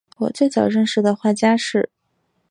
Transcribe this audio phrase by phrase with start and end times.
[0.17, 1.87] 我最早认识的画家是